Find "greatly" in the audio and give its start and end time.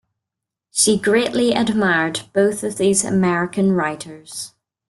0.97-1.51